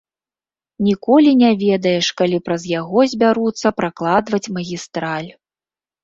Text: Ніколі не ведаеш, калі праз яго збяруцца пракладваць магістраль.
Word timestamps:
Ніколі 0.85 1.31
не 1.41 1.49
ведаеш, 1.63 2.07
калі 2.21 2.39
праз 2.47 2.63
яго 2.71 2.99
збяруцца 3.11 3.67
пракладваць 3.81 4.51
магістраль. 4.57 5.29